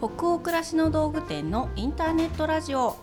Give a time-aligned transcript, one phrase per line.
[0.00, 2.96] 北欧暮らしの道具店のインターネットラジオ。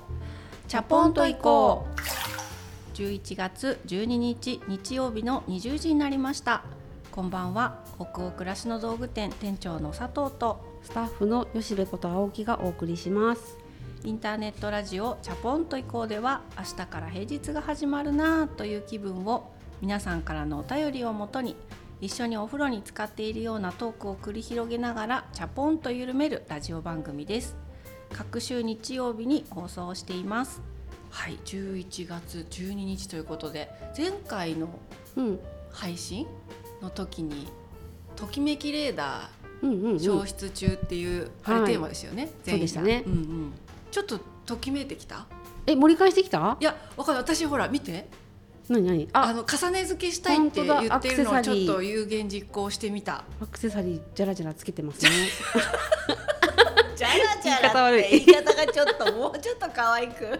[0.69, 2.97] チャポンと行こう。
[2.97, 6.63] 11月12日日曜日の20時になりました。
[7.11, 7.83] こんばんは。
[7.95, 10.63] 北欧暮らしの道具店店長の佐藤と。
[10.83, 13.57] スタッフの吉部こと青木がお送りします。
[14.05, 19.51] インターネットラジオチャポンと行こうでは明日から平日が始まるなという気分を
[19.81, 21.57] 皆さんからのお便りをもとに
[22.01, 27.55] 一緒にお風呂に浸かっているようなトークを繰り広げながらチャポンと緩めるラジオ番組です。
[28.11, 30.61] 各週日曜日に放送しています。
[31.09, 34.67] はい11月12日ということで前回の
[35.15, 35.39] うん。
[35.71, 36.25] 配信
[36.81, 37.47] の時に
[38.15, 41.71] ときめきレーダー消失中っていう、あれはい。
[41.71, 43.03] テーマですよね、そうでしたね。
[43.05, 43.53] うんうん、
[43.91, 45.25] ちょっとときめいてきた？
[45.67, 46.55] え盛り返してきた？
[46.59, 48.07] いやわかる私ほら見て
[48.69, 49.07] 何何？
[49.13, 53.23] ああの重ね付けしたいって言ってるのをちょっと有言実行してみた。
[53.41, 55.11] アクセサリーじゃらじゃらつけてますね。
[56.95, 60.39] じゃらじゃらって言い方がちょっともうちょっと可愛く。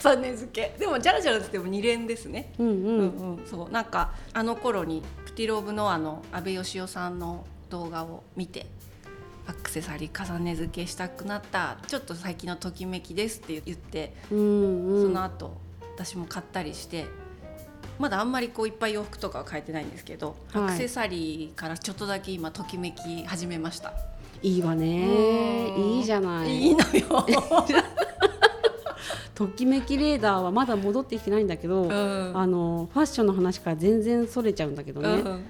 [0.00, 0.78] 重ね付け。
[0.78, 2.52] でもじゃらじゃらって言っても二連ですね。
[2.58, 3.70] うんうん、うんうん、そう。
[3.70, 8.66] なんかあの頃にプティローブノアの阿部義雄さんの動画を見て
[9.46, 11.78] アクセサリー重ね付けしたくなった。
[11.88, 15.56] ちょっと最近のときめきですって言って、うんうん、その後
[15.98, 17.06] 私も買ったりして
[17.98, 20.64] まだあんまりこういっぱい洋服とかは買えてないんですけど、はい。
[20.66, 23.92] アクセサリーからちょっとだけ今ときめき始めました。
[24.40, 25.08] いいわね。
[25.76, 25.82] うん。
[25.96, 26.48] いいじゃない。
[26.48, 27.26] いいのよ、
[29.34, 32.32] ときめきレーダーはまだ戻ってきてないんだけど、うん。
[32.36, 35.44] あのファッションの話から全然それちゃうんだけどね、うんうん。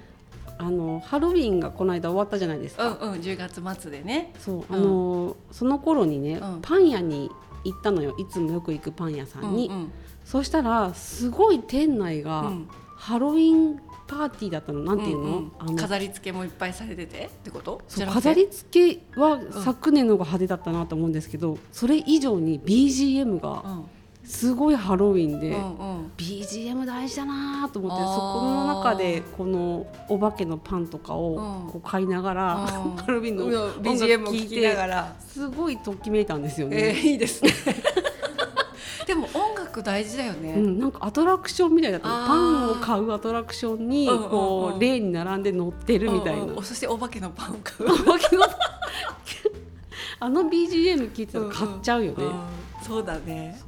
[0.56, 4.32] あのハロウィンがこの間終わったじゃないですか、うんうん、10月末でね。
[4.38, 4.64] そう。
[4.70, 6.60] あの、その頃にね、うん。
[6.62, 7.30] パン屋に
[7.64, 8.14] 行ったのよ。
[8.19, 9.92] いつもよく行くパン屋さんに、うんうん
[10.30, 12.68] そしたらすごい店内が、うん。
[12.96, 14.80] ハロウィンパーティーだったの。
[14.80, 17.80] なんていうの,、うんうんあの飾り付けもいっぱいされててってこと？
[17.88, 23.84] 飾り付けは昨年のが派手だったなと思うんですけど、それ以上に BGM がうん。
[24.24, 28.14] すごいハロウィンで、うんうん、BGM 大事だなと思ってあー。
[28.14, 31.70] そこの中でこのお化けのパンとかをうん。
[31.70, 32.97] こう買いながら、うん。
[32.97, 33.54] ハロウィンのうん。
[33.88, 37.00] 音楽聴いてら、すごいときめいたんですよえー、ね。
[37.12, 37.50] いいですね。
[37.50, 37.78] で
[39.83, 42.09] 大事だよね、うん、なんかアトラクションみたいだった。
[42.09, 44.31] パンを買うアトラクションにうんうんうん。
[44.31, 47.93] こうレーンに並んで乗ってるみたいな、うんうんそしてお化けのパンを買う。
[47.93, 48.44] お化けの
[50.21, 52.25] あの BGM 聞いてたら買っちゃうよね。
[52.25, 52.33] ん。
[52.83, 53.59] そうだね。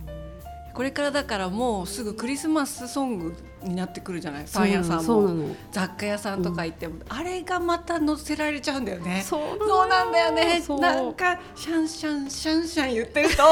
[0.75, 4.45] これからだからもうすぐクリスマスソングになってくるじゃない？
[4.53, 5.55] パン屋さんも。
[5.71, 6.89] 雑貨屋さんとか行って。
[6.89, 9.23] も、あれがまた載せられちゃうんだよね。
[9.25, 9.67] そうなの。
[9.67, 10.63] そうなんだよね。
[10.81, 13.43] なんかシャンシャンシャンシャン言ってると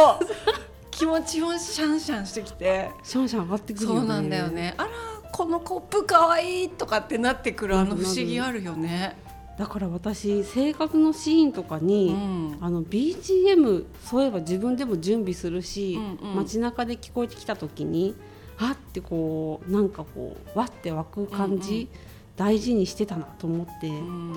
[0.98, 2.90] 気持ちもシャンシャンしてきて。
[3.04, 4.00] シャンシャン上がってくるよね。
[4.00, 4.74] そうなんだよね。
[4.76, 4.90] あら
[5.30, 9.16] このコップかわいいとかってなってくるあの不思議あるよね。
[9.56, 12.58] だから私生活のシーンとかに、うん。
[12.60, 16.36] あの BGM そういえば自分でも準備するし、うんうん。
[16.36, 18.16] 街中で聞こえてきた時に
[18.58, 21.88] あってこうなんかこうわって湧く感じ、うんうん。
[22.34, 24.34] 大事にしてたなと思って、うん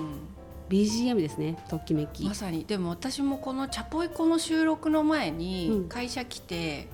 [0.68, 2.24] BGM ですねときめき。
[2.24, 2.34] ま。
[2.34, 2.64] さに。
[2.64, 5.88] でも私もこの「チャポイコ」の収録の前うにん。
[5.88, 6.88] 会社来て、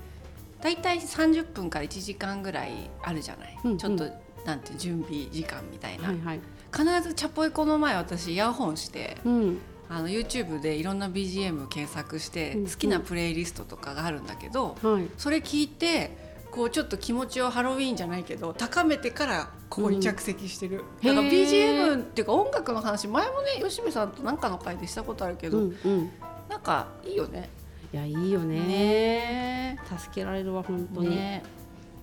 [0.60, 3.78] だいたい30分から1時間ぐらいあるじゃない、うんうん。
[3.78, 4.08] ちょっと
[4.44, 6.40] なんて準備時間みたいな、はいはい。
[6.72, 9.58] 必ず「チャポイコ」の前私イヤホンしてうん。
[9.90, 12.66] あの YouTube でいろんな BGM 検索してうん。
[12.68, 15.08] 好きなプレイリストとかがあるんだけど、はい。
[15.16, 16.16] それ聞いて
[16.50, 21.06] こうちょっと気持ちをハロウィーンじゃないけど高めてからここに着席してる、うん。
[21.06, 26.10] だからへー BGM っていうか音楽の話前もね吉部さんと何かの回でしたことあるけど、うんうん。
[26.48, 27.50] なんかいいよね。
[27.92, 28.56] いやいいよね。
[28.66, 29.80] ね。
[29.98, 31.10] 助けられるわ本当に。
[31.10, 31.42] ね。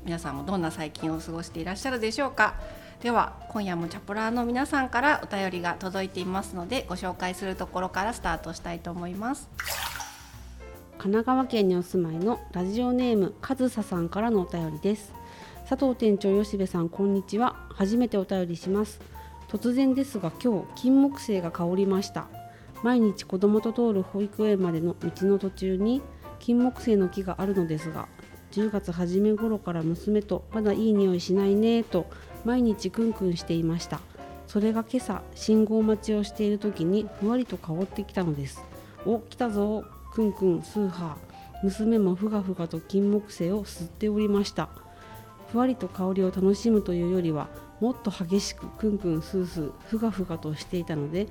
[0.03, 2.55] 皆さんもどんな最近を過ごしていらっしゃるでしょうか。
[3.01, 9.49] では今夜もチャポラーの皆さんからお便りが届いていますのでご紹介するところからスタートしたいと思います。
[10.97, 15.13] 神奈川県にお住まいのラジオネームかずささんからのお便りです
[15.67, 17.55] 佐藤店長吉部さんこんにちは。
[17.69, 19.01] 初めてお便りします。
[19.47, 22.27] 突然ですが今日金木犀が香りました。
[22.83, 26.03] 毎日子供と通る保育園までの道の途中に
[26.37, 28.07] 金木犀の木があるのですが
[28.51, 32.05] 10月初め頃から娘とまだいい匂いしないねと
[32.43, 34.01] 毎日クンクンしていました。
[34.45, 38.63] それが今朝信号待ちをしている時にふわりと香ってきたのです。
[39.03, 39.83] お来たぞ。
[40.13, 41.63] クンクンスーハー。
[41.63, 44.84] 娘もふがふがと金木犀を吸っておりました。
[45.55, 47.47] ふわりと香りを楽しむというよりは
[47.79, 51.27] もっと激しくクンクンスースーふがふがとしていたので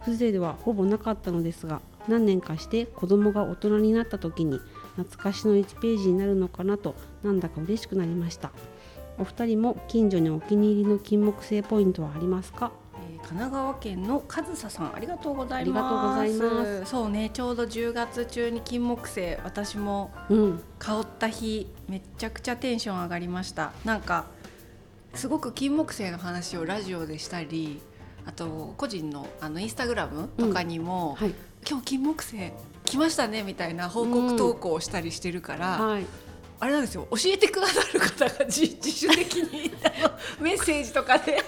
[0.00, 4.58] 風情ではほぼなかったのですが何年かして子供が大人になった時に
[4.96, 8.50] 懐かしの1ページになるのかなとなんだか嬉しくなりました。
[9.16, 12.72] お二人も近所にお気に入りの金木犀ポイントはありますか？
[13.22, 16.84] 神奈川県の和沙さんありがとうございます。
[16.86, 20.62] そうねちょうど10月中に金木犀私もうん。
[20.78, 23.72] 香った日めっちゃくちゃテンション上がりました。
[23.84, 24.26] なんか
[25.14, 27.80] すごく金木犀の話をラジオでしたり
[28.26, 31.34] あと個人のあのインスタグラムとかにも、はい。
[31.68, 32.52] 今日金木犀
[32.84, 36.06] 来ましたねみたいな報告投稿をしたりしてるから、はい。
[36.60, 39.70] あれなんですよ教えてくださる方が自自主的に
[40.40, 41.40] メッセージとかで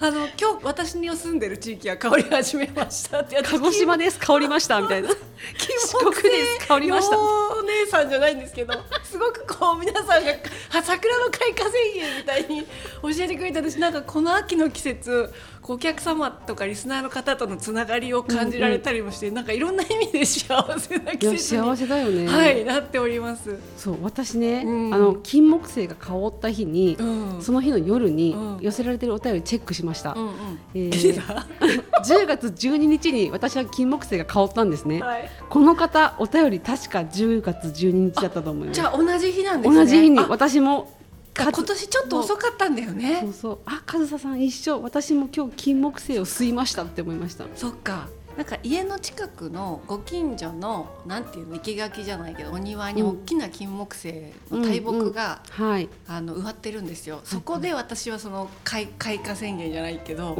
[0.00, 3.50] あの今日私の住んでる地域は香り始めましたってやつ。
[3.52, 4.18] 鹿児島です。
[4.18, 5.08] 香りましたみたいな。
[5.58, 6.68] 金四国です。
[6.68, 7.18] 香りました。
[7.18, 10.32] お姉さんじゃないんですけどすごくこう皆さんが
[10.70, 12.66] は桜の開花宣言みたいに
[13.02, 15.32] 教えてくれて私なんかこの秋の季節
[15.68, 22.26] お客様とかリスナーの方とのつながりを感じられたりもして、なんかいろんな意味で幸せない季や節に幸せだよね。
[22.28, 23.58] はいなっております。
[23.76, 24.94] そう私ね、うん。
[24.94, 27.42] あの金木犀が香った日に、うん。
[27.42, 28.58] その日の夜にうん。
[28.60, 30.34] 寄せられてるお便りチェックしました、うんうん。
[30.74, 31.46] えー出た？
[32.06, 35.30] 10月12日に私は金木犀が香ったんですね、はい。
[35.48, 38.80] この方お便り確か10月12日だったと思います。
[38.80, 39.80] じゃあ同じ日なんですね。
[39.80, 40.26] 同じ日にあ。
[40.28, 40.92] 私も
[41.38, 43.32] 今年ちょっと遅かったんだよそねう。
[43.32, 43.58] そう。
[43.66, 44.82] あ上総さん一緒。
[44.82, 47.44] 私も今日金木犀を吸いましたって思いました。
[47.54, 48.08] そっか。
[48.36, 53.08] なんか家の近くのご近所のなんていうの生垣じゃないけどお庭にうん。
[53.08, 55.88] 大きな金木犀の大木が、はい。
[56.06, 57.20] あの植わってるんですよ。
[57.24, 60.34] そこで私はその開開花宣言じゃないけど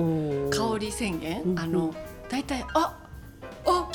[0.51, 1.59] 香り宣言、うんうん。
[1.59, 1.95] あの
[2.29, 3.06] 大体ああ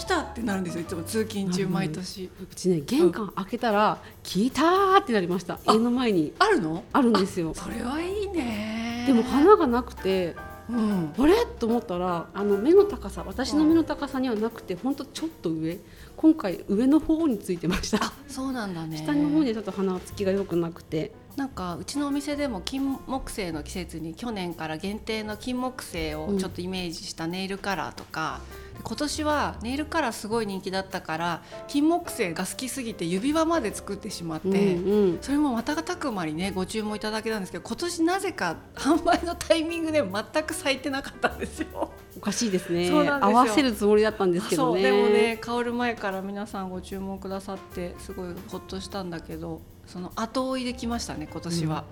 [0.02, 2.30] 来たってなるんですよいつも通勤中毎年。
[2.42, 6.84] うちね玄関開けたら「聞いた!」ってなりましたあ家の前にあるの？
[6.92, 9.06] あるんですよそれはいいね。
[9.08, 10.36] でも花がなくて
[10.70, 11.14] うん。
[11.18, 11.46] あれ？
[11.60, 15.78] と思ったらあの目の高さ私の目の高さにはなくてほんとちょっと上
[16.18, 18.98] 今回上の方についてましたあそうなんだね。
[18.98, 28.42] 下の方にちょっと花つきが良くなくてなんかうちのお店でも金木犀の季節に去年から限定の金木犀をちょっとイメージしたネイルカラーとか、
[28.82, 34.48] 今年はネイルカラーすごい人気だったから金木犀が好きすぎて指輪まで作ってしまって。
[34.48, 41.92] うんうんそれも瞬く間にねご注文いただけたんですけど今年なぜか販売のタイミングで全く咲いてなかったんですよ。
[42.18, 51.86] おかしいですね合わせるつもりだったんですけどねそうでもね香る前から皆さんご注文くださってすごいほっとしたんだけどその後追いできましたね今年は。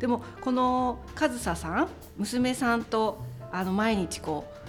[0.00, 4.63] でもこの上総さん娘さんとあの毎日こう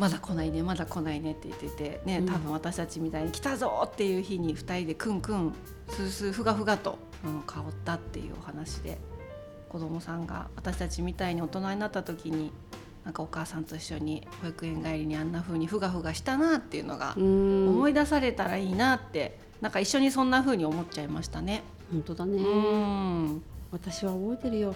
[0.00, 2.26] まだ来ないねまだ来ないねって言っててねうん。
[2.26, 5.52] 多分私たちみたいに来たぞっていう日に2人でクンクン
[5.90, 8.98] スースーふがふがと、うん、香ったっていうお話で
[9.68, 12.50] 子供さんが私たちみたいに大人になった時に
[13.04, 17.68] なんかお母さんと一緒に保育園帰りにあんな風にふがふがしたなっていうのがうん。
[17.68, 21.62] 思い出されたらいいなってなんか一緒にそんな風に思っちゃいましたね。
[21.92, 22.42] 本当だね。
[22.42, 23.42] うん。
[23.70, 24.74] 私は覚えてるよ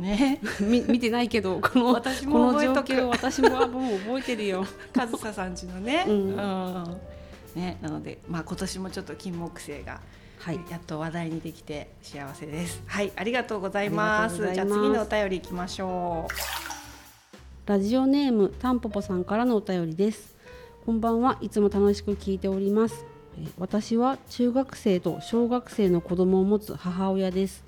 [0.00, 0.40] ね。
[0.60, 3.02] み 見てないけどこの私この状も覚えとく。
[3.02, 3.06] 況。
[3.06, 4.66] 私ももう覚えてるよ。
[4.92, 6.36] 上総さんちのね、うん。
[7.54, 10.00] ね、なので、まあ、今年もちょっと金木犀が
[10.38, 10.60] はい。
[10.70, 12.82] やっと話題にできて幸せです。
[12.86, 14.36] はい、ありがとうございます。
[14.54, 16.26] じゃ次のお便り行きましょ
[17.66, 20.34] ラジオネームたんぽぽさんからのお便りです。
[20.86, 21.36] こんばんは。
[21.42, 23.04] いつも楽しく聞いております。
[23.38, 27.64] えー私は中学生と小学生の子供を持つ母親です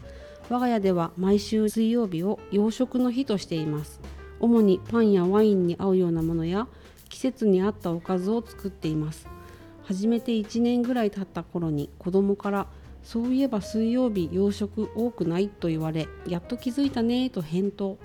[0.53, 4.03] 我が家では毎週水曜日を洋食の日としています。
[4.39, 6.69] 主にパンやワインに合うようなものや
[7.09, 9.27] 季節に合ったおかずを作っています。
[9.85, 12.67] 始めて1年ぐらい経った頃に子供から
[13.03, 17.97] そういえば水曜日洋食多くないと言われやっと気づいたねと返答。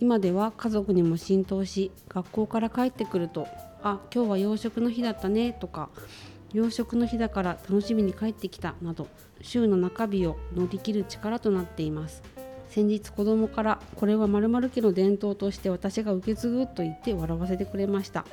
[0.00, 3.46] 今では家族にも浸透し学校から帰ってくると
[3.84, 5.90] 「あ今日は洋食の日だったね」とか
[6.52, 9.08] 「洋食の日だから楽しみに帰ってきた」など
[9.40, 12.22] 週の中日を乗り切る力となっています
[12.68, 18.24] 先日子供から「これは〇〇家の伝統として私が受け継ぐ」と言って笑わせてくれました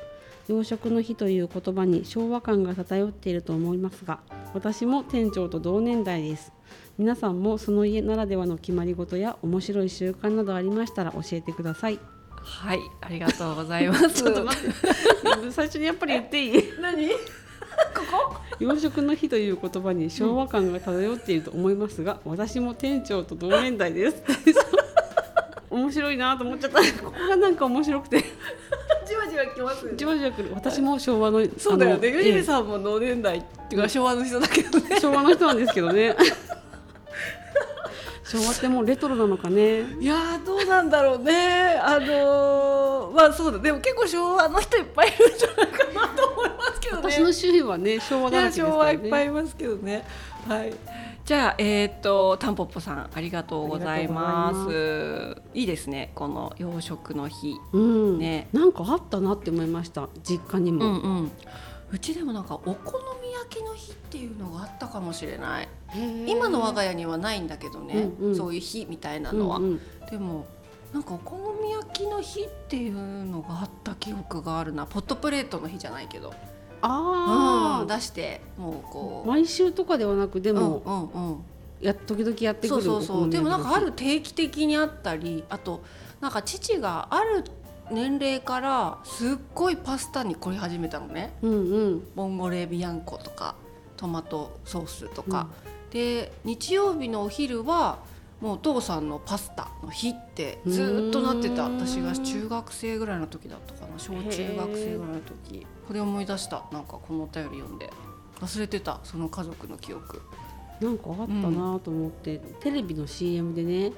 [0.48, 4.20] 洋食の日という言葉に昭和感が漂っていると思いますが
[4.54, 6.52] 私も店長と同年代です
[6.98, 11.94] 皆さんもその家ならではの決まり事や面白い習慣などありましたら教えてください。
[11.96, 12.00] う。
[12.44, 14.10] はい、ありがとうございます。
[14.12, 14.72] ちょっと待っ
[15.44, 16.64] て 最初にやっぱり言っていい？
[16.82, 17.10] 何？
[17.96, 18.36] ここ？
[18.60, 24.24] 洋食の日という言葉に昭和感が漂っていると思いますが、私も店長と同年代です。
[25.70, 26.80] 面白いなと思っちゃった。
[27.04, 28.24] ここがなんか面白くて、
[29.08, 30.52] じわじわきますじわじわくる。
[30.54, 32.08] 私も昭和のそうだよね。
[32.10, 34.96] ゆりめさんも同年代っていうか昭和の人だけどねえ。
[34.96, 36.16] え昭和の人なんですけどね。
[38.24, 39.82] 昭和ってもうレトロなのかね。
[40.00, 41.80] いやーどうなんだろうね。
[41.82, 43.58] あのー、まあそうだ。
[43.58, 46.19] でも結構昭和の人いっぱいいるんじゃないかな
[46.80, 47.12] ますけどね。
[47.12, 48.74] 私の周囲はね昭和だらけですからね。
[48.74, 50.06] 昭和いっぱいいますけどね。
[50.48, 50.74] はい。
[51.26, 55.36] じゃあえっ、とタンポポさんありがとうございます。
[55.54, 57.56] いいですねこの養殖の日。
[57.72, 58.48] うん、ね。
[58.52, 60.10] なんかあったなって思いました。
[60.24, 61.32] 実家にうも、んうん。
[61.92, 65.68] うちでもなんかお好み焼きの日っていうのがあったかもしれない。
[66.28, 68.36] 今の我が家にはないんだけどね、うんうん。
[68.36, 69.80] そういう日みたいなのは、うんうん。
[70.10, 70.48] でも
[70.94, 74.88] なんかお好み焼きの日っていうのがあった記憶があるな。
[74.88, 76.34] ポットプレートの日じゃないけど
[76.82, 79.28] ああ、うん出してもうこう。
[79.28, 81.46] 毎週とかではなくでも、うんうんうん。
[81.82, 83.30] や時々やってくるそうそうそう。
[83.30, 85.82] でもなんかある定期的にあったりあと
[86.22, 87.44] なんか父がある
[87.92, 91.34] 年齢からすっごいパスタに凝り始めたのね。
[91.42, 91.56] うんう
[91.96, 92.04] ん。
[92.16, 93.56] ボンゴレビアンコとか
[93.98, 95.48] トマトソースとか、
[95.92, 98.00] で日曜日のお昼は
[98.42, 101.64] もうお父さんのパスタの日ってずーっとなってた。
[101.64, 104.00] 私が中学生ぐらいの時だったかな。
[104.00, 105.68] 小中学生ぐらいの時。
[105.88, 106.64] これ思い出した。
[106.72, 107.90] なんかこのお便り読んで
[108.40, 109.02] 忘れてた。
[109.04, 110.22] その家族の記憶。
[110.80, 113.92] なんかあったなと思って、テレビの CM でね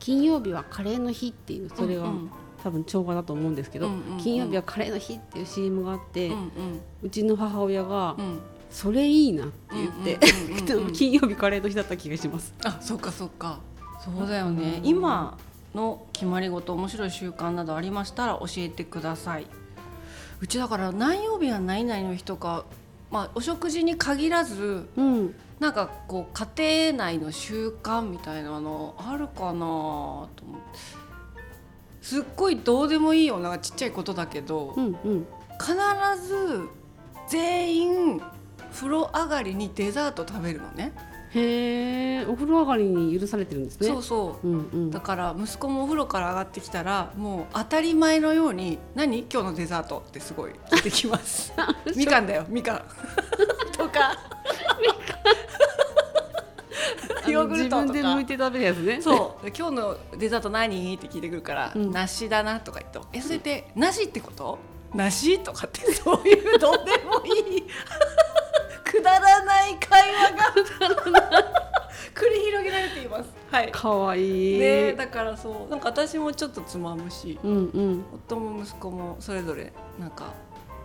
[0.00, 2.30] 金曜日はカレーの日っていうそれが、うんうん。
[2.64, 6.50] 多分調和だと思うんですけど、うんうんうん金曜日はカレーの日っていう CM があって、ううん。
[7.04, 10.92] うんちの母親が、うんそれいいなって言って、うんうんうんうん。
[10.92, 12.52] 金曜日カレーの日だった気がします。
[12.64, 13.60] あそっかそっか
[14.06, 14.80] そうだよね。
[14.84, 15.36] 今
[15.74, 19.46] の決まり事面白い習慣などありましたら教えてください。
[20.40, 22.64] うちだから何曜日は何々の日とか、
[23.10, 30.28] まあ、お食事に限らずうん、なんかこう家庭内の習慣みたいなのあるかなと思っ
[30.72, 31.06] て。
[32.06, 35.26] すっごいどうでもいいようなちっちゃいことだけど、うん、うん、
[35.58, 35.74] 必
[36.24, 36.68] ず
[37.26, 38.22] 全員
[38.72, 40.92] 風呂上がりにデザート食べるのね
[41.38, 43.88] へえ、お風呂上がりに許されてるんですね。
[43.88, 44.46] そうそう。
[44.46, 44.90] うん、うん。
[44.90, 49.26] だ、から息子もお風呂から上がってきたらもう当たり前のように「何？
[49.30, 51.52] 今日のデザート」ってすごい出てきます。
[51.94, 52.82] みかんだよみかん。
[53.76, 54.16] とか。
[57.28, 57.82] ヨーグルトとか。
[57.82, 59.02] 自分で剥いて食べるやつね。
[59.02, 59.44] そう。
[59.44, 60.94] で今日のデザート何？
[60.94, 61.90] って聞いてくるから「うん。
[61.90, 64.58] 梨だな」とか言って「えそれって梨ってこと？
[64.94, 67.66] 梨?」とかってそういうどうでもいい
[69.66, 71.56] ない会話が。
[72.14, 73.30] 繰り広げられています。
[73.50, 73.70] はい。
[73.72, 75.70] 可愛いねだからそう。
[75.70, 77.38] なんか私もちょっとつまむし。
[77.42, 80.32] うん、うん、夫も息子もそれぞれなんか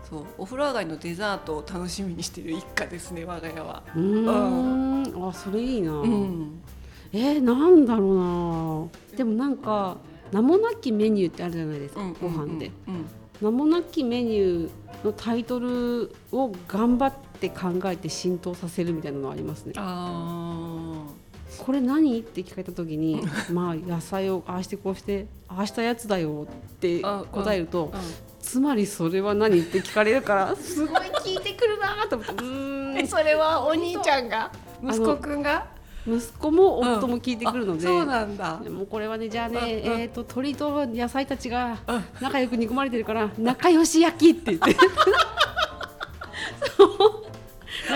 [0.10, 0.24] そう。
[0.38, 3.84] お風呂上がりのデザートを楽しみにしてる一家ですね我が家は。
[3.96, 5.94] うーん、あ、それいいな。
[5.94, 6.62] うん、
[7.14, 9.18] えー、なんだろうな。
[9.18, 9.98] でもなんか
[10.32, 12.72] 名もなきメニューってあるじゃないですか、うんご飯で。
[12.88, 13.06] うん。
[13.42, 19.74] 名もなきメニューのタイトルを頑張って考えて浸透させるみたいなのありますね。
[19.78, 21.06] あ
[21.58, 22.20] これ何？
[22.20, 23.22] って聞かれた時に
[23.52, 27.98] まあ野菜をああしてこうしてああしたやつだよって答えるとー、
[28.40, 33.06] つまりそれは何って聞かれるからすごい聞いてくるなと思って。
[33.08, 34.52] それはお兄ちゃんが？
[34.84, 35.66] 息子くんが？
[36.08, 37.86] 息子も夫も聞いてくるので。
[37.86, 38.60] あそうなんだ。
[38.64, 40.02] でもこれはねじゃあね、うんうん。
[40.02, 42.04] えー、と鶏と野菜たちがうん。
[42.22, 44.76] 仲良く煮込まれてるから仲良し焼きって言って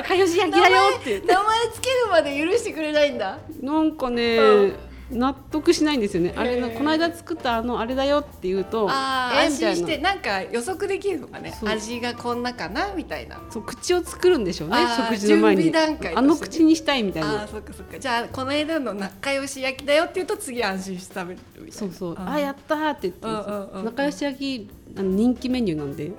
[0.08, 1.20] 仲良し焼きだよって。
[1.22, 3.40] 名前つけるまで許してくれないんだ。
[3.62, 4.76] なんかね、うん。
[5.12, 6.34] 納得しないんですよね。
[6.36, 11.54] あれこの間作ったあのあれだよって言うとあー安心してなんか予測できるのかね。
[11.64, 13.40] 味がこんなかなみたいな。
[13.52, 15.72] そう口を作るんでしょうね食事の前に。
[16.16, 18.00] あの口にしたいみたいあなーそっかそっか。
[18.00, 21.74] じゃあこの間の仲良し焼きだよって言うと次安心して食べるみたいな。
[21.74, 22.16] そうそう。
[22.18, 26.12] ああやったーって言って、うんうんうん仲良し焼きあの人気メニューなんで。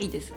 [0.00, 0.36] いいですね。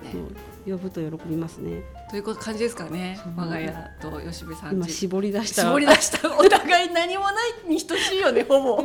[0.67, 3.19] 呼ぶと喜びますねということ感じですかね。
[3.35, 3.69] 我が家
[3.99, 4.75] と吉部さんち。
[4.75, 5.63] 今絞り出した。
[5.63, 6.37] 絞り出した。
[6.37, 7.69] お互い何もない。
[7.69, 8.83] に等しいよね ほぼ。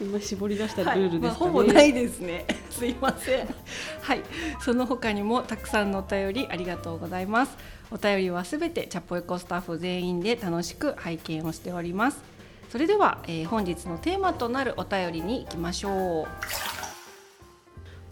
[0.00, 1.00] 今絞り出したルはい。
[1.00, 2.46] まあ、ールですかね、ほぼないですね。
[2.70, 3.54] すいません。
[4.00, 4.22] はい。
[4.60, 7.56] その他にもたくさんのお便りありがとうございます。
[7.90, 12.22] お便りはすべてチャポエコスタッフ全員で楽しく拝見をしております。
[12.70, 16.26] それでは、えー本日のテーマとなるお便りに行きましょう。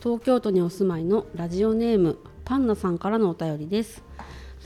[0.03, 2.19] 東京都にお住まいのラジオネーム
[2.51, 4.03] パンナさんからのお便りです。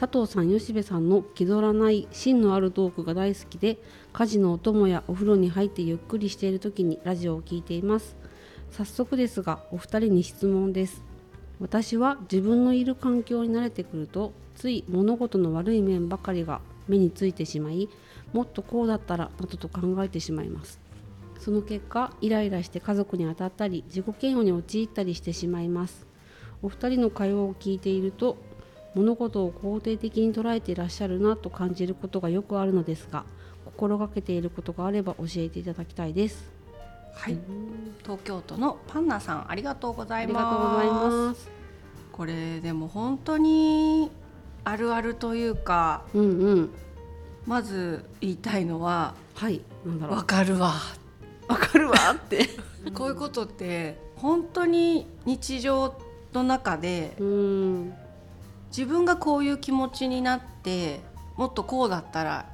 [0.01, 3.77] 佐藤さん吉部さんの気取らない芯のあるトークが大好きで
[4.15, 8.17] 家事のお供やお風呂に入ってゆっくりしている時にラジオを聞いています。
[8.71, 11.05] 早速ですがお二人に質問です。
[11.61, 17.91] 私は自分のいる環境に慣れてくるとつい物事の悪い面ばかりが目についてしまい
[18.33, 20.81] もっとこうだったらなどと考えてしまいます。
[21.39, 26.14] その結果イライラして家族に当たったり自己嫌悪に陥ったりしてしまいます。
[26.65, 28.39] お二人の会話を聞いていると
[28.95, 33.27] 物事を肯定的に捉えていらっしゃるなと感じることがよくあるのですが
[33.67, 36.51] 心がけていることがあれば教えていただきたいです。
[37.13, 37.39] はい。
[38.03, 41.51] 東京都のパンナさんありがとうございます。
[42.13, 44.11] これでも本当に
[44.65, 46.71] あるあるというかうんうん。
[47.47, 50.17] まず言いたいのははいなんだろう。
[50.17, 50.73] わかるわ。
[51.47, 52.49] わかるわって。
[52.95, 55.95] こういうことって本当に日常
[56.35, 57.95] の中でうん
[58.69, 61.01] 自分がこういう気持ちになって
[61.37, 62.47] もっとこうだったら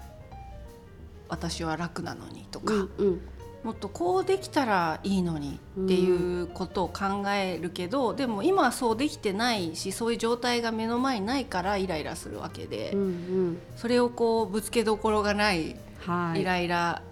[1.30, 3.20] 私は楽なのにとか、うんうん。
[3.62, 13.58] もっとこうできたらいいのにっていうことを考えるけど、でも今はそうできてないしそういう状態が目の前にないからイライラするわけで、うんうん。
[13.76, 16.40] それをこうぶつけどころがないはい。
[16.40, 17.02] イライラ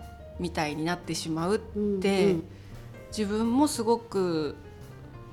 [0.40, 2.44] みたいになってしまうって、うんうん。
[3.08, 4.56] 自分もすごく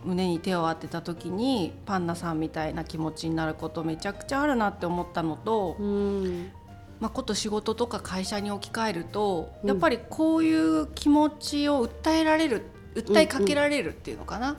[0.05, 6.51] 胸に手を当てた時にパンナさんみたいな気持ちになることめちゃくちゃあるなって思ったのと、うん。
[6.99, 9.69] まあ、こと仕事とか会社に置き換えると、うん。
[9.69, 12.63] やっぱりこういう気持ちを訴えられる
[12.95, 14.55] 訴えかけられるっていうのかな、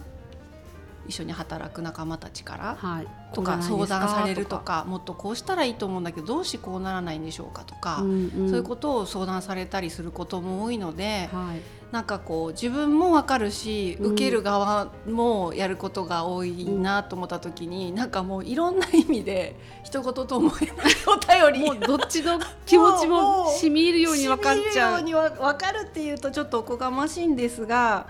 [1.07, 2.77] 一緒に働く仲間たちから。
[2.77, 3.09] はい。
[3.33, 8.49] とか相談されるとかもっとこうしたらいいと思うんだけどどうしてこうならないんでしょうかとか、うんうん。
[8.49, 11.61] そういうことを相談されたりすることも多いので、はい
[11.97, 14.13] なんかこう自分も分かるしうん。
[14.13, 20.77] 受ける側もやることが多いなと思った時に、なんかもういろんな意味で一言と思えない
[21.07, 21.67] お便り。
[21.67, 25.01] もうどっちの気持ちもうも染み入るように分かっちゃう。
[25.01, 28.09] うにわ分かるっていうとちょっとおこがましいんですが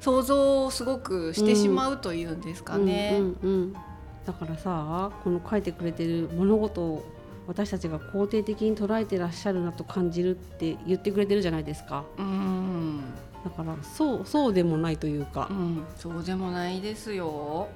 [0.00, 3.18] 想像をすごくしてしまうというんですかね。
[3.20, 3.72] うんうんうん。
[3.72, 7.04] だからさこの書いてくれてる物事を
[7.46, 12.04] 私たちが肯定的に捉えてらっしゃるなと感じるって言ってくれてるじゃないですか。
[12.18, 13.00] うん。
[13.44, 15.48] だからそうそうでもないというか。
[15.50, 17.68] う、ん、そうでもないですよ。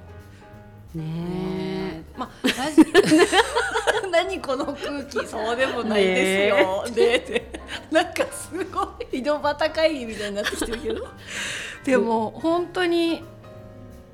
[0.93, 2.03] ねねえ。
[2.15, 2.83] えまあラジ
[4.11, 5.25] 何この空気。
[5.27, 6.85] そうでもないですよ。
[6.85, 7.15] ねえ。
[7.17, 7.59] って
[7.91, 11.07] なんかすごい井戸端会議みたいになってきてるけど。
[11.83, 13.23] でも本当に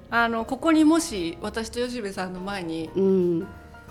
[0.10, 3.48] あのここにもし私と吉部さんの前にうん。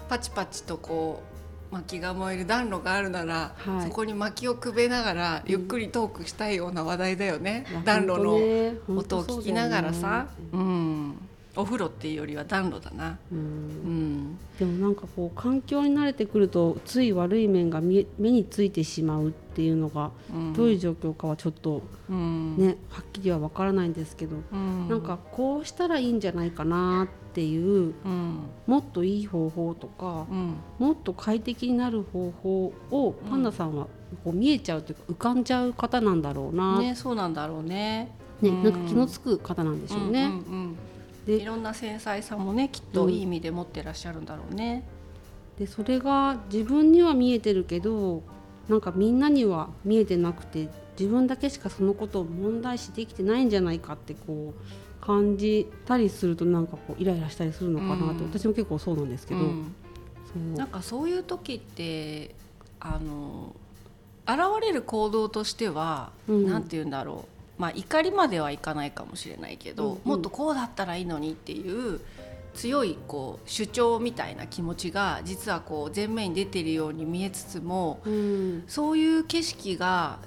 [0.08, 1.29] パチパチとこう
[1.70, 3.88] 薪が燃える暖炉があるなら、はい。
[3.88, 8.34] そこに薪をくべながらゆっくりトークしたいような話題だよね、いや暖炉の
[8.96, 10.26] 音を聞きながらさ。
[10.38, 10.48] ね。
[10.52, 13.38] うん、お風呂っていうよりは暖炉だな、うん。
[13.38, 14.38] うん。
[14.58, 22.56] でもなんかこう環境に慣れてくるとつい悪い面が目についてしまうっていうのがうん、どういう状況かはちょっとうん。
[22.56, 28.38] ね、はっきりはわからないんですけど、うん、なんかこうしたらいいんじゃないかなっていううん。
[28.66, 30.54] もっといい方法とかうん。
[30.78, 33.88] もっと快適になる方法をパンダさんは
[34.24, 38.12] こう見えちゃうというか浮かんじゃう方なんだろうな、ねねそうなんだろうね。
[38.40, 40.24] なんか気のつく方なんでしょうね。
[40.24, 40.76] うんうんうん
[41.26, 44.84] でいろんな繊細さもねきっといい意味で持ってらっしゃるんだろうね。
[45.58, 48.22] でそれが自分には見えてるけど
[48.68, 58.30] なんかみんなには見えてなくて自分だけしかそのことを問題視できてないんじゃないかってこう感じたりするとなんかこうイライラしたりするのかなって、うん。
[58.30, 59.74] 私も結構そうなんですけど、うん。
[60.32, 60.58] そう。
[60.58, 62.34] なんかそういう時って
[62.78, 63.56] あの
[64.26, 66.46] 現れる行動としては、うん。
[66.46, 70.00] なんて言うんだろうまあ怒りまではいかないかもしれないけど、うんうん。
[70.04, 72.00] もっとこうだったらいいのにっていう
[72.54, 78.64] 強いこう主張みたいな気持ちが実はこう前面に出ているように見えつつもうん。
[78.66, 80.18] そういう景色が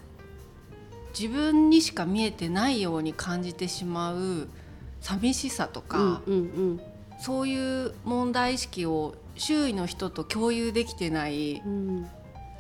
[1.20, 4.48] 自分にしか見えてないように感じてしまう
[5.02, 6.82] 寂しさとか、うんうん
[7.20, 12.08] そういう問題意識を周囲の人と共有できてないうんうん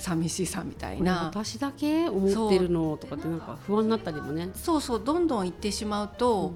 [0.03, 1.31] 寂しさみたいな。
[1.33, 4.49] 私だけ思ってるのとかってなんか不安になったりもね。
[4.53, 6.53] そうそうどんどん言ってしまうと、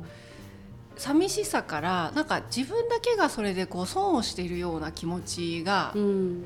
[0.97, 6.43] 寂しさからなんか自分だけがそれでこう損をしているような気持ちが、うん。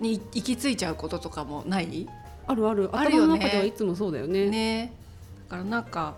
[0.00, 2.08] に行き着いちゃうこととかもない？
[2.46, 2.88] あるある。
[2.90, 3.34] あるよね。
[3.34, 4.48] 頭の中ではいつもそうだよね。
[4.48, 4.94] ね。
[5.50, 6.14] だからなんか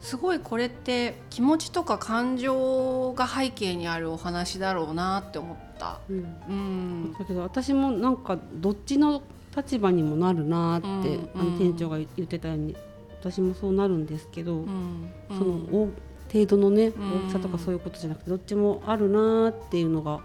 [0.00, 5.98] すごいこれって気持ちとか感情が背景にあるお話だろうなって思った。
[6.08, 6.36] うん。
[6.48, 7.12] うん。
[7.18, 9.22] だけど私もなんかどっちの
[9.56, 12.76] 立場にもなるなって、うんあの店長が言ってたように
[13.20, 15.90] 私もそうなるんですけど、うんその大
[16.32, 16.90] 程度のね、ん。
[16.90, 16.92] 大
[17.28, 20.20] きさとかそういうことじゃなくてどっちもあるなっていうのが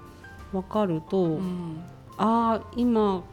[0.51, 1.83] 分かると、うん。
[2.17, 3.23] ああ今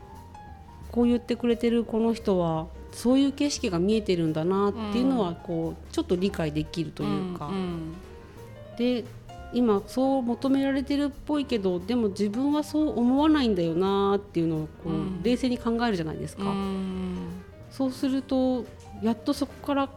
[0.93, 7.95] こう言ってくれてるこの人はそういう景色が見えてるんだなっていうのはこうちょっと理解できるというか、ん。
[8.79, 9.05] で
[9.53, 15.23] 今そう求められてるっぽいけどでも自分はそう思わないんだよなっていうのをこう、うん。
[15.23, 17.19] 冷静に考えるじゃないですか、うん。
[17.71, 18.65] そうすると
[19.03, 19.89] やっとそこから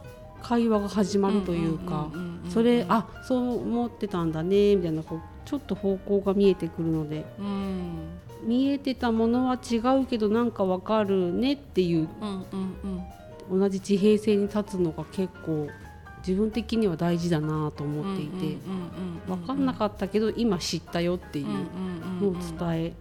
[0.42, 2.08] 会話が始まるというか、
[2.48, 7.24] それあそう思ってたんだねみたいなこうちょっと方向が見えてくるので。
[7.38, 7.92] うん。
[8.44, 12.08] 見えてたものは違うけどなんかわかるねっていう。
[13.50, 15.68] 同じ地平線に立つのが結構
[16.26, 18.56] 自分的には大事だなと思っていて、
[19.26, 21.46] 分かんなかったけど今知ったよっていう
[22.20, 22.92] のを伝え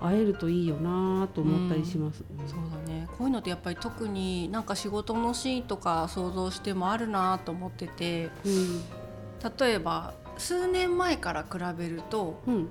[0.00, 3.06] 会えるといいよなと思ったりします、そうだね。
[3.16, 8.82] こういうのってやっぱり特になんか仕事のシーンとか想像してもあるなと思っててうん。
[9.58, 12.68] 例えば数年前から比べるとうん。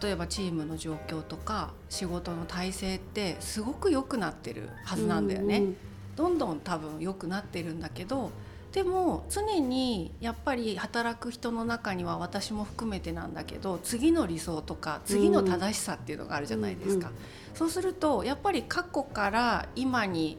[0.00, 5.58] 例えばチームの状況とか仕事の体制ってすごく良くなってるはずなんだよね。
[5.58, 5.76] うん。
[6.16, 8.30] どんどん多分良くなってるんだけど
[8.74, 17.08] でも常にやっぱり働く人の中には私も含めてなんだけど次の理想とか次の正しさっていうのがあるじゃないですか。
[17.08, 17.14] うん
[17.54, 20.38] そうするとやっぱり過去から今に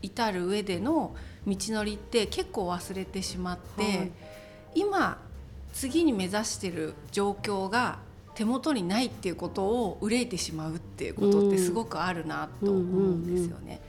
[0.00, 1.14] 至る上での
[1.46, 4.12] 道のりって結構忘れてしまって、はい
[4.74, 5.18] 今
[5.72, 7.98] 次に目指してる状況が
[8.34, 13.80] 手元にないっていうことを憂いてしまうっていうことってすごくあるなと思うんですよね。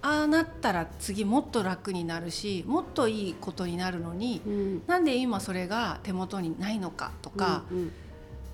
[0.00, 4.82] ああなったら次もっと楽になるしもっといいことになるのにうん。
[4.86, 7.92] なんで今それが手元にないのかとか、うん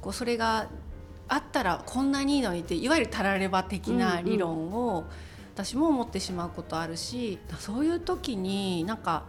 [0.01, 0.69] こうそれが
[1.29, 5.05] あったらこんなにいいのにっていわゆるたられば的な理論を
[5.55, 9.23] 私も思ってしまうことあるしそういう時になんか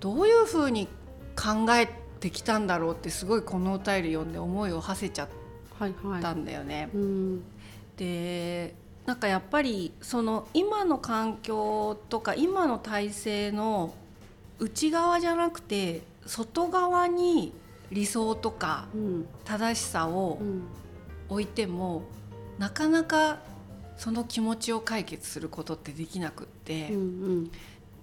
[0.00, 0.88] どういうふうに
[1.36, 5.28] 考えてきたんだろうってすごいこのお便り読んで思いを馳せちゃっ
[5.78, 6.90] はいはいたんだよね。
[6.92, 7.42] うん
[7.96, 8.74] で
[9.06, 13.94] なんかやっぱりその今の環境とか今の体制の
[14.58, 17.52] 内側じゃなくて外側に
[17.90, 20.62] 理想とかうん正しさをうん
[21.28, 22.02] 置いても
[22.58, 23.38] なかなか
[23.96, 27.00] その気持ちを解決することってできなくって、うんう
[27.44, 27.50] ん。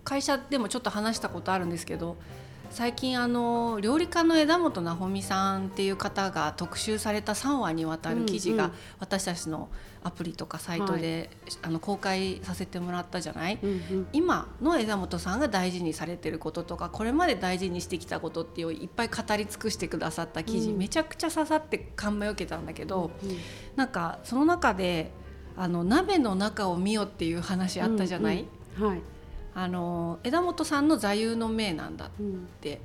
[0.04, 2.18] 会社でもちょっと話したことあるんですけど
[2.72, 9.70] 最近あの料理家の枝本直美さんっていう方が特集された3話にわたる記事が私たちの
[10.04, 11.30] アプリとかサイトで、
[11.62, 13.60] あの公開させてもらったじゃない？
[13.62, 14.08] うんうん。
[14.14, 20.78] 今の枝本さんが大事にされてることとかこれまで大事にしてきたことっていういっぱい語り尽くしてくださった記事、うん。
[20.78, 23.38] めちゃくちゃ刺さって感銘を受けたんだけど、うん
[23.76, 25.12] なんかその中で
[25.58, 28.46] あの鍋の中を見よっていう話あったじゃない、
[28.80, 28.88] うん。
[28.88, 29.02] はい
[29.54, 32.82] あの枝本さんの座右の銘なんだっうんて。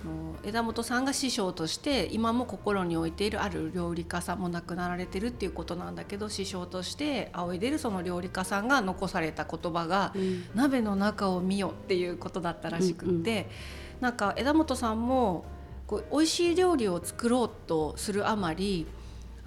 [0.00, 13.50] あの枝本さんが師匠として今も心に置いているある料理家さんも亡くなられてるっていうことなんだけど師匠として仰いでるその料理家さんが残された言葉がうん「鍋の中を見よ」っていうことだったらしくって、
[14.00, 15.44] なんか枝本さんも
[15.88, 18.86] こう美味しい料理を作ろうとするあまり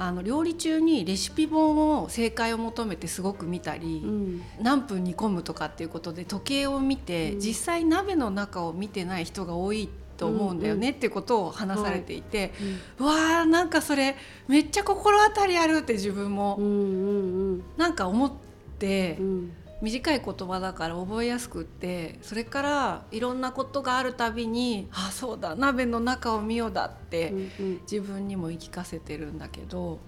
[0.04, 4.02] あの料理中にレシピ本を正解を求めてすごく見たり。
[4.04, 4.42] うん。
[4.60, 7.40] 何分煮込むとかっていうことで時計を見て、うん。
[7.40, 12.52] 実際鍋の中を見てない人が多いと思うんだよねっていうことを話されていて、
[12.98, 14.16] うわーなんかそれ
[14.48, 17.64] めっちゃ心当たりあるって自分うんもうんうん。
[17.78, 18.32] なんか思っ
[18.80, 30.00] てうん短い言葉だから覚えやすくってそれからいろんなことがあるたびに「あそうだ鍋の中を見ようだ」ってうん自分にも言い聞かせてるんだけど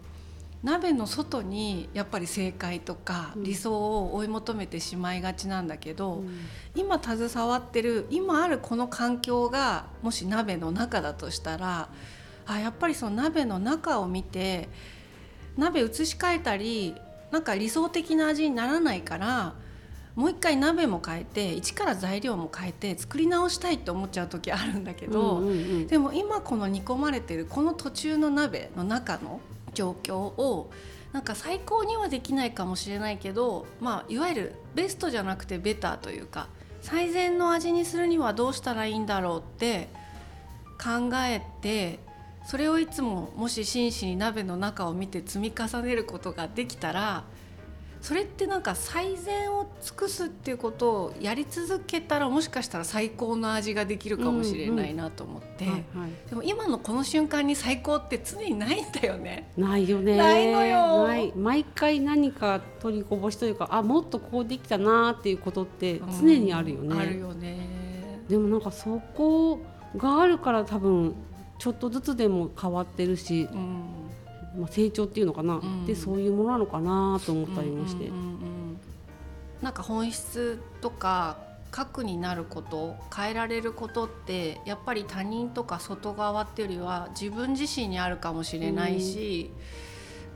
[0.63, 3.43] 鍋の外にやっぱり正解とかうん。
[3.43, 6.29] 理想を追い求めてしまいがちなんだけど、うん。
[6.73, 11.89] 今携わってる今あるこの環境がもし鍋の中だとしたら
[12.45, 14.69] あやっぱりその鍋の中を見て
[15.57, 16.95] 鍋移し替えたり
[17.33, 19.55] なんか理想的な味にならないから
[20.15, 25.87] もう一回鍋も変えて一から材料も変えて作り直したいって思っちゃう時あるんだけど、うんうんうん。
[25.87, 29.41] でも今この煮込まれてるこの途中の鍋の中の
[29.73, 30.69] 状況を
[31.11, 36.49] なんか最高にはできないかもしれないけど、まあ、いわゆるベストじゃなくてベターというか
[36.81, 39.89] 最善の味にするにはどうしたらいいんだろうって
[40.77, 41.97] 考えて
[42.45, 47.23] それをいつももし真摯に鍋の中を見て積み重ねることができたら
[48.03, 55.65] それってなんか最善を尽くすっていうことをやり続けたらもしかしたら最高の味ができるかもしれないなと思って、
[56.29, 59.49] でも今のこの瞬間に最高って常にないんだよね。
[59.55, 60.17] ないよね。
[60.17, 61.07] ないのよ。
[61.07, 61.31] ない。
[61.33, 67.69] 毎回何か取りこぼしというかあもっとこうできたなっていうことって常にあるよね、うんあるよね。
[68.27, 69.61] でもなんかそこ
[69.95, 71.15] があるから多分
[71.63, 73.83] ちょっとずつでも変わってるし、うん。
[74.59, 75.85] まあ、成長っていうのかな、ん。
[75.85, 78.77] でそういうものなのかなと思ったりもして、うんうんうんうん
[79.61, 81.37] なんか本質とか
[81.71, 89.51] 核になること変えられることってやっぱり他人とか外側っていうよりは自分自身にあるかもしれないし、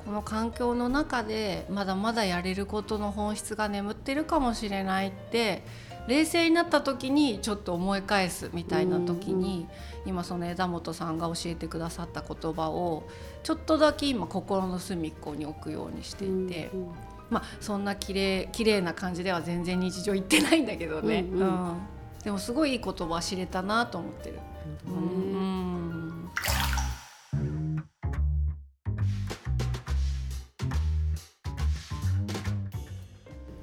[0.06, 5.62] この環境の中でまだまだやれることの本質が眠ってるかもしれないって
[6.08, 9.68] 冷静になった時にちょっと思い返すみたいな時に、
[10.06, 13.04] 今その枝本さんが教えてくださった言葉を
[13.44, 16.70] ちょっとだけ今心の隅っこに置くようにしていて。
[16.74, 16.88] うんうん
[17.30, 21.48] まあそんな綺麗綺麗な感じでは全然日常言ってないんだけどね、うんうん。
[21.48, 21.78] うん。
[22.24, 24.40] でもすごいいい言葉知れたなと思ってる。
[24.64, 26.07] 本当だねうん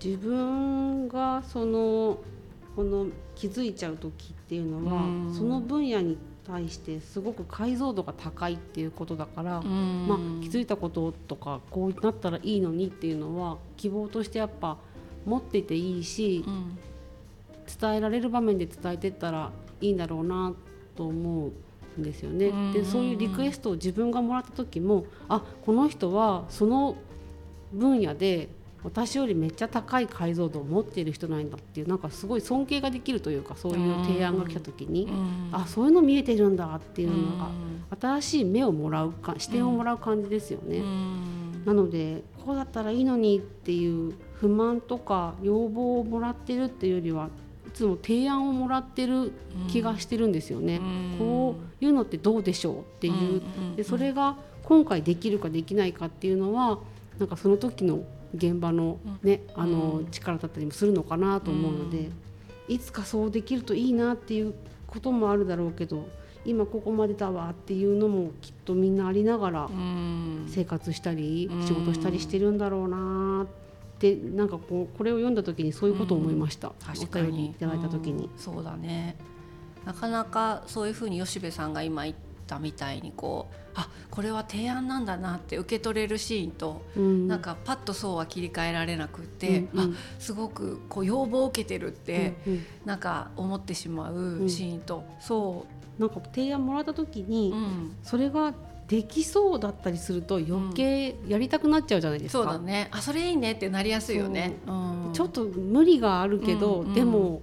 [0.05, 2.19] 自分がその
[2.77, 5.35] この気づいちゃう時っていうのは、うん。
[5.35, 10.07] その分野に対してすごく解像度が高いっていうことだから、うん。
[10.09, 14.77] まあ、気づいたこととかこうなったらいいのにっていうのは希望としてやっぱ
[15.25, 16.79] 持っていていいしうん。
[17.81, 20.53] 伝えられる場面で伝えてったらいいんだろうな
[20.97, 21.51] と思
[21.97, 22.49] うんですよね。
[22.49, 22.73] うん。
[22.73, 26.97] でそういうリクエストを自分がもらった時もあこの人はその
[27.73, 28.49] 分野で
[28.85, 35.49] 私よりめっちゃ高い解像度を持っている人なんだっていうなんかすごい尊敬ができるというかそういう提案が来た時に、うん。
[35.53, 37.39] あそういうの見えてるんだっていうのうん。
[37.39, 37.49] が、
[37.99, 40.79] 新しい目をもらうか視点をもらう感じですよね。
[40.79, 41.63] うん。
[41.65, 47.31] なのでこうだったらいいのにっていう不満とか要望をもらってるっていうよりは
[47.67, 49.33] いつも提案をもらってる
[49.69, 50.77] 気がしてるんですよね。
[50.77, 51.17] うん。
[51.19, 53.77] こういうのってどうでしょうっていう、うん。
[53.77, 56.81] でそれが今回できるかできないかっていうのは
[57.19, 60.11] なんかその時の現場の,、ねあのうん。
[60.11, 62.11] 力だったりもするのかなと思うので、
[62.69, 64.55] いつかそうできるといいなっていう
[64.87, 66.09] こともあるだろうけど
[66.45, 70.45] 今ここまでだわっていうのもきっとみんなありながらうん。
[70.49, 71.67] 生活したりうん。
[71.67, 77.29] 仕事したりしてるんだろうなってなんかこうこれを読んだ時にそういうことを思いました、確かに。
[77.29, 78.25] お便りいただいた時に。
[78.25, 78.31] うん。
[78.37, 79.17] そうだね。
[79.87, 87.29] なかなかそういうふうに吉部さんが今言ったみたいにこうあこれは提案なんだなって受け取れるシーンと、うん。
[87.29, 89.93] なんかパッとそうは切り替えられなくって、うんうん。
[89.93, 92.67] あすごくこう要望を受けてるって、うんうん。
[92.85, 95.67] なんか思ってしまうシーンと、そ
[95.99, 98.55] なんか提案もらった時に、う、うん、それが
[98.87, 102.45] できそうだったりすると余計やりたくなっちゃうじゃないですか。
[102.45, 102.89] そうだね。
[102.93, 104.57] あそれいいねってなりやすいよね。
[104.67, 105.11] うん。
[105.13, 106.95] ちょっと無理があるけど、うんうん。
[106.95, 107.43] でも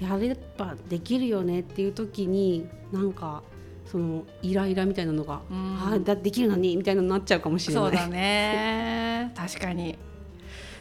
[0.00, 3.42] やればできるよねっていう時になんか
[3.90, 5.78] そのイライラみたいなのが、うん。
[5.80, 7.84] ああだできるのにみたいなのになっちゃうかもしれない。
[7.84, 9.32] そうだね。
[9.36, 9.98] 確かに。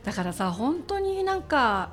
[0.03, 1.91] だからさ本当になんか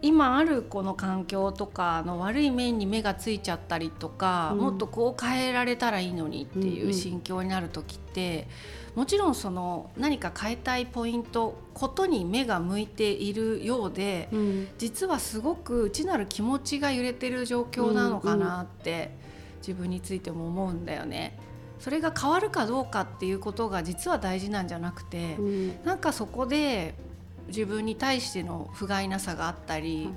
[0.00, 4.58] 今あるこの環境とかの悪い面に目がついちゃったりとか、うん。
[4.58, 6.94] もっとこう変えられたらいいのにっていんううん。
[6.94, 8.48] 心境になる時って、
[8.96, 14.68] もちろんその何か変えたいポイントことに目が向いているようでうん。
[14.78, 19.27] 実はすごく内なる気持ちが揺れてる状況なのかなって、
[19.58, 21.38] 自分についても思うんだよね。
[21.78, 25.84] それが変わるかどうかっていうことが実は大事なんじゃなくて、うん。
[25.84, 26.94] なんかそこで
[27.46, 30.10] 自分に対しての不甲斐なさがあったり、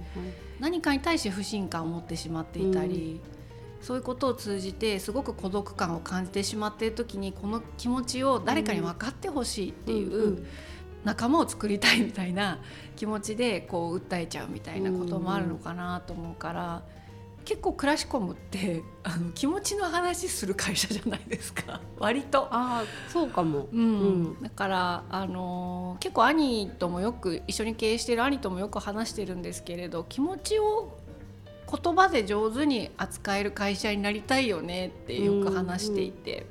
[0.60, 3.22] 何かに対して不信感を持ってしまっていたり、
[3.82, 10.48] そういうことを通じてすごく孤独感を感じてしまっている時にこの気持ちを誰かに分かってほしいっていう、うんうん。
[11.04, 12.60] 仲間を作りたいみたいな
[12.96, 16.84] 気持ちでこう訴えちゃうみたいなこともあるのかなと思うから、
[17.46, 21.82] 結構クラシコムって あの気持ちの話する会社じゃないですか。
[22.00, 22.44] 割と。
[22.52, 23.68] ああそうかも。
[23.72, 23.80] うん。
[23.80, 23.86] う
[24.38, 24.42] ん。
[24.42, 30.98] だから、あのー結構兄ともよく一緒に経営してる兄ともよく話してるんですけれど気持ちを
[31.70, 36.46] 言葉で上手に扱える会社になりたいよねってよく話していて、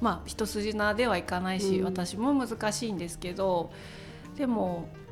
[0.00, 1.84] まあ一筋縄ではいかないし、うん。
[1.84, 3.70] 私も難しいんですけど
[4.36, 5.03] でもあ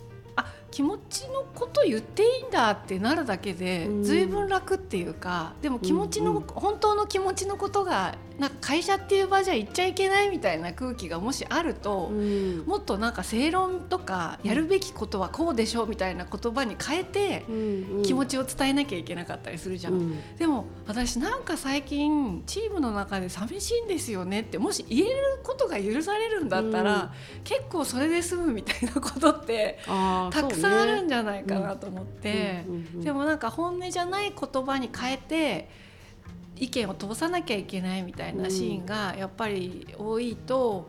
[0.73, 4.03] 気持ちのこと言っていいんだってなるだけでうん。
[4.03, 12.59] 随分楽っていうか、でも気持ちの、本当の気持ちのことがなんか会社っていう場じゃ言っちゃいけないみたいな空気がもしあると、うん。
[12.66, 17.52] もっとなんか正論とかやるべきことはこうでしょうみたいな言葉に変えてう
[18.00, 19.94] ん気持ちを伝えなきゃいけなかったりするじゃん。
[19.94, 20.37] うん。
[20.37, 27.12] でも私なんか最近チームの中で寂しいんですよねってもし言えることが許されるんだったら、
[27.44, 32.64] 結構それで済むみたいなことってたくさんあるんじじゃないかなと思って、
[32.96, 35.68] でももなんか本音じゃない言葉に変えて
[36.57, 40.88] 意見を通さなきゃいけないみたいなシーンがやっぱり多いと、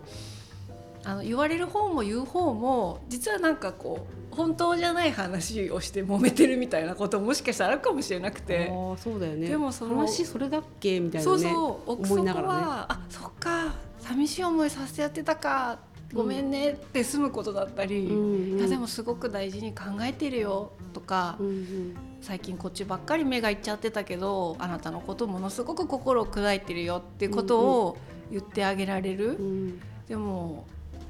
[1.04, 8.72] あの言われる方も言う方も実はなんかこう本当じゃない話をして揉めてるみたいなことももしかしたらあるかもしれなくて。
[8.98, 9.50] そうだよね。
[9.50, 11.00] でもその話それだっけ？
[11.00, 11.52] みたいなそうね。
[11.52, 15.80] そう奥底思いながらねは、あそっか寂しい思いさせてやってたか
[16.14, 27.98] ごめんねって済むことだったり、うんうんいやでもすごく大事に考えてるよとか、うんうん最近こっちばっかり目がいっちゃってたけどあなたのことものすごく心を砕いてるよっていうことを
[28.32, 30.66] 言ってあげられる、うんでも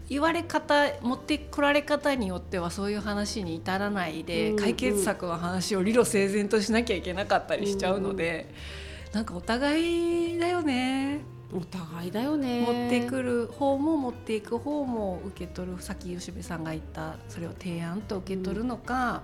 [0.10, 8.52] 言われ方持ってこられ方によってはそういう話に至らないで、うん解決策の話を理路整然としなきゃいけなかったりしちゃうので、
[9.12, 11.22] なんかお互いだよね
[11.56, 12.62] お互いだよね。
[12.62, 19.24] 持ってくる方も持っていく方も受け取るさっき吉部さんが言ったそれを提案と受け取るのか、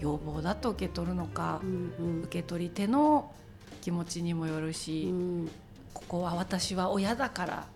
[0.00, 2.22] 要望だと受け取るのかう、んうん。
[2.24, 3.32] 受け取り手の
[3.80, 5.50] 気持ちにもよるし、うん。
[5.94, 7.66] ここは私は親だから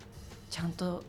[0.49, 1.03] ちゃんと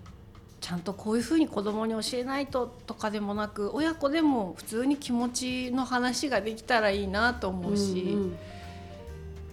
[0.61, 8.37] ちゃんとこういうふうに子供に教えないととかでもなく親子でも普通に気持ちの話ができたらいいなと思うし、うんうん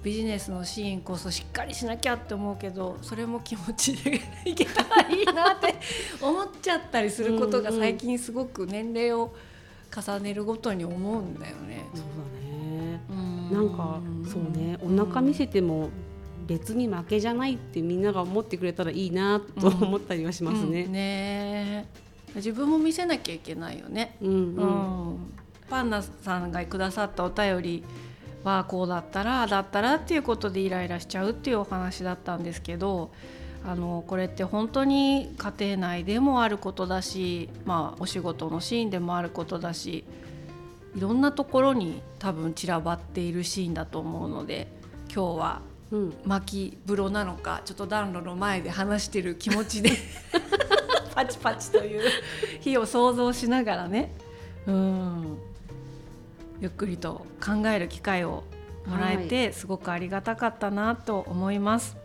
[0.05, 5.73] ビジネスのシーンこそしっかりしなきゃって思うけどそれも気持ちでいけたらいいなって
[6.21, 9.33] 思っちゃったりすることが最近すごく年齢を
[9.91, 11.87] 重ねるごとに思うんだよね。
[11.95, 13.01] そうだね。
[13.09, 14.77] うんなんかそうね。
[14.79, 15.89] お腹見せても
[16.45, 20.71] 別に負けじゃないってみんなが思ってくれたらいいなと思ったりはしますうん。
[20.71, 20.85] ね。
[20.85, 21.87] ね
[22.35, 24.17] 自分も見せなきゃいけないよね。
[24.21, 24.55] うんうん。
[24.55, 25.17] うん。
[25.67, 27.83] パンナさんがくださったお便り
[28.49, 33.11] はこうだったらだったらっていうことでイライラしちゃうっていうお話だったんですけど
[33.65, 40.05] あのこれって本当に家庭内でもあることだし、まあ、お仕事のシーンでもあることだし
[40.95, 44.67] いろんなところに多分散らばっているシーンだと思うので
[45.13, 46.13] 今日はうん。
[46.25, 49.91] 巻き風呂なのかちょっと暖炉の前で話してる気持ちで
[51.13, 52.01] パチパチという。
[52.61, 54.11] 日を想像しながらね。
[54.67, 55.37] うん
[56.65, 58.43] ゆっくりと考える機会を
[58.87, 61.95] もらえて、すごくありがたかったなと思います。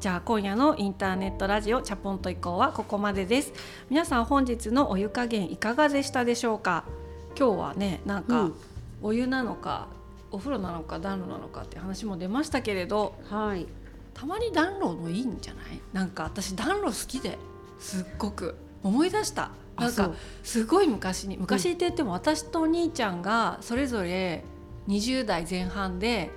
[0.00, 3.54] じゃあ今夜のインターネットラジオチャポンと以降はここまでです。
[3.88, 6.84] 皆さん本日のお湯加減いかがでしたでしょうか？
[7.38, 8.54] 今日はねなんかうん。
[9.00, 9.88] お湯なのか、
[10.30, 13.14] お風呂なのか暖炉なのかって話も出ましたけれど。
[13.30, 13.66] はい
[14.14, 15.80] たまに暖炉もいいんじゃない？
[15.92, 17.38] なんか私暖炉好きで
[17.78, 18.56] すっごく。
[18.82, 19.50] 思い出した。
[19.78, 21.36] なんかすごい昔に。
[21.36, 24.44] 昔って言っても私とお兄ちゃんがそれぞれ
[24.88, 26.30] 20代前半で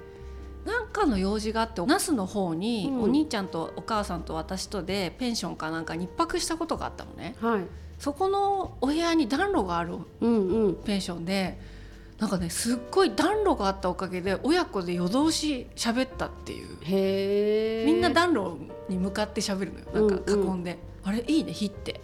[0.66, 3.02] なんかの用事があって那須の方にうん。
[3.04, 7.36] お兄ちゃんとお母さんと私とでペンションかなんかに一泊したことがあったのね。
[7.42, 7.62] はい。
[8.00, 10.76] そこのお部屋に暖炉があるうんうん。
[10.76, 11.60] ペンションで
[12.20, 16.78] なんかねすっごい暖炉があったおかげで親子で夜通し喋ったっていう。
[16.84, 20.08] へえみんな暖炉に向かって喋るのよ。
[20.08, 20.60] なんか囲うん。
[20.60, 22.00] んで、あれいいね火って、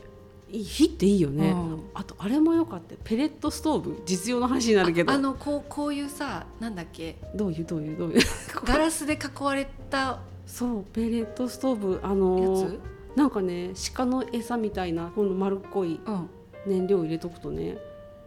[0.51, 1.83] 火っていいよね、うん。
[1.93, 2.95] あとあれもよかった。
[3.03, 5.13] ペレットストーブ実用の話になるけど。
[5.13, 7.15] あのこうこういうさなんだっけ？
[7.33, 8.21] どういうどういうどういう？
[8.65, 12.79] ガラスで囲われたそうペレットストーブあやのつ、
[13.15, 16.29] なんかね鹿の餌みたいなこの丸っこいうん、
[16.67, 17.77] 燃料を入れとくとね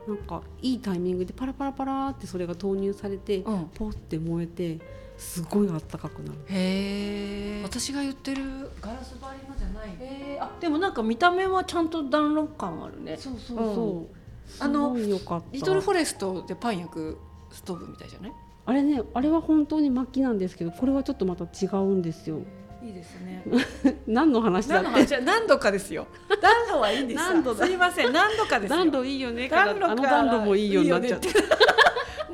[0.06, 3.70] なんかいいタイミングでパラパラパラってそれが投入されて、うん。
[3.74, 4.78] ポって燃えて
[5.16, 6.38] すごいあったかくなる。
[6.48, 9.88] へえ私が言ってるガラス張りのじゃない。
[9.90, 13.16] へえあでもなんか見た目はちゃんと暖炉感あるね。
[13.16, 14.14] そうそうそう。
[14.60, 15.46] あのすごいよかった。
[15.52, 17.18] リトルフォレストでパン焼く
[17.50, 18.32] ストーブみたいじゃない？
[18.66, 22.40] あれねあれは本当に薪なんですけどこれはちょっとまた違うんですよ
[22.85, 23.42] いいですね。
[24.07, 25.20] 何の話だって。
[25.23, 26.07] 何度かですよ。
[26.42, 27.16] 暖炉はいいんです。
[27.16, 27.64] よ何度だ。
[27.64, 28.12] すいません。
[28.12, 28.77] 何度かですよ。
[28.77, 29.49] 暖炉いいよね。
[29.49, 31.29] から暖炉あの暖炉もいいようになっちゃった。
[31.29, 31.35] いい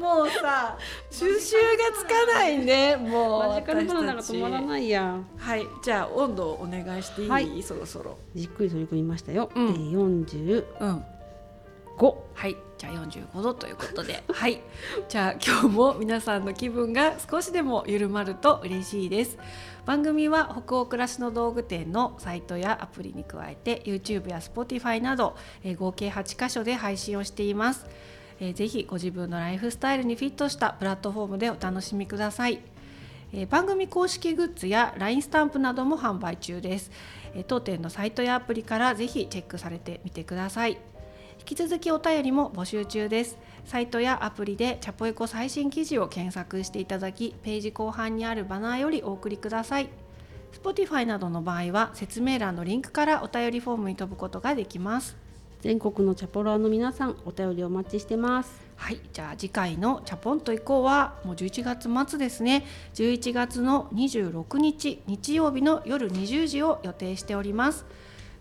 [0.01, 0.79] もうさ
[1.11, 1.61] 収集が
[1.97, 2.97] つかないね。
[2.97, 5.21] もうマジカルバナナが止まらいないや。
[5.37, 5.67] はい。
[5.85, 7.63] じゃあ温度をお願いしていい、はい。
[7.63, 8.19] そろそろ。
[8.35, 9.69] じっくり取り組みましたよ、うん。
[9.69, 11.05] えー、45うん。
[12.35, 12.57] はい。
[12.79, 14.25] じゃあ45度ということで。
[14.33, 14.63] はい。
[15.09, 19.37] じゃあ今日も皆さんの気分が少しでも緩まると嬉しいです
[19.91, 27.87] 番組は北欧暮らしの道具店のサイトやアプリに加えて YouTube や Spotify など、え合計8箇所で配信をしています、
[28.39, 32.61] えーぜひご自分のライフスタイルにフィットしたプラットフォームでお楽しみください。
[33.33, 36.93] え番組公式グッズや LINE スタンプなども販売中です、
[37.35, 40.79] え当店のサイトやアプリからぜひチェックされてみてください。
[41.51, 49.89] 引き続きお便りも募集中ですサイトやアプリでチャポエコ最新記事を検索していただきページ後半にあるバナーよりお送りください
[50.63, 55.17] Spotify などの場合は説明欄のリンクからお便りフォームに飛ぶことができます
[55.61, 62.65] 全国のチャポラーの皆さんお便りお待ちしてますはい、じゃあ次回のチャポンと以降はもう11月末ですね。
[62.95, 67.85] 11月の26日日曜日の夜20時を予定しております。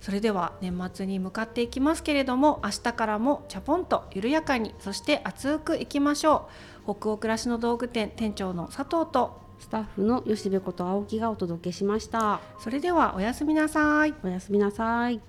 [0.02, 6.48] それでは年末に向かっていきますけれども、明日からもチャポンと緩やかにそして熱くいきましょ
[6.88, 6.96] う。
[6.96, 14.14] 北欧暮らしの道具店店長の佐藤と、スタッフの吉部こと青木がお届けしましたそれではおやすみなさい。
[14.24, 15.20] おやすみなさい